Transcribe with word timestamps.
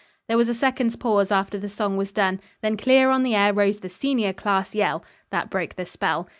There 0.27 0.35
was 0.35 0.49
a 0.49 0.55
second's 0.55 0.95
pause 0.95 1.31
after 1.31 1.59
the 1.59 1.69
song 1.69 1.95
was 1.95 2.11
done. 2.11 2.41
Then 2.61 2.75
clear 2.75 3.11
on 3.11 3.21
the 3.21 3.35
air 3.35 3.53
rose 3.53 3.81
the 3.81 3.87
senior 3.87 4.33
class 4.33 4.73
yell. 4.73 5.05
That 5.29 5.51
broke 5.51 5.75
the 5.75 5.85
spell. 5.85 6.27